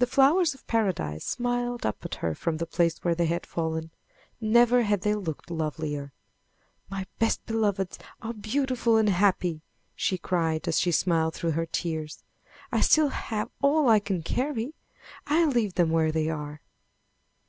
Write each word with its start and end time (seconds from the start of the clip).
The 0.00 0.08
flowers 0.08 0.52
of 0.52 0.66
Paradise 0.66 1.24
smiled 1.24 1.86
up 1.86 2.04
at 2.04 2.16
her 2.16 2.34
from 2.34 2.56
the 2.56 2.66
place 2.66 2.98
where 3.04 3.14
they 3.14 3.26
had 3.26 3.46
fallen. 3.46 3.92
Never 4.40 4.82
had 4.82 5.02
they 5.02 5.14
looked 5.14 5.48
lovelier. 5.48 6.12
"My 6.90 7.06
best 7.20 7.46
beloveds 7.46 8.00
are 8.20 8.32
beautiful 8.32 8.96
and 8.96 9.08
happy!" 9.08 9.62
she 9.94 10.18
cried 10.18 10.66
as 10.66 10.80
she 10.80 10.90
smiled 10.90 11.34
through 11.36 11.52
her 11.52 11.66
tears. 11.66 12.24
"I 12.72 12.80
still 12.80 13.10
have 13.10 13.48
all 13.62 13.88
I 13.88 14.00
can 14.00 14.24
carry! 14.24 14.74
I'll 15.28 15.50
leave 15.50 15.74
them 15.74 15.90
where 15.90 16.10
they 16.10 16.28
are!" 16.28 16.60